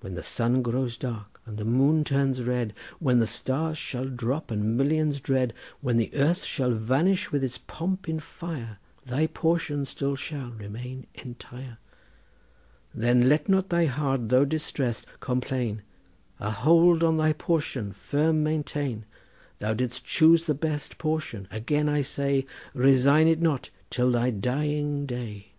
[0.00, 4.50] When the sun grows dark and the moon turns red, When the stars shall drop
[4.50, 9.84] and millions dread, When the earth shall vanish with its pomps in fire, Thy portion
[9.84, 11.76] still shall remain entire.
[12.94, 15.82] Then let not thy heart though distressed, complain!
[16.40, 19.04] A hold on thy portion firm maintain.
[19.58, 25.04] Thou didst choose the best portion, again I say— Resign it not till thy dying
[25.04, 25.52] day.